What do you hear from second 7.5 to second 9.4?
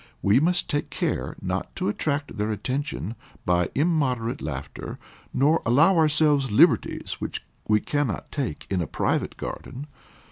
we cannot take in a private